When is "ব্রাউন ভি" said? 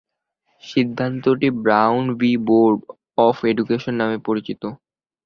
1.63-2.31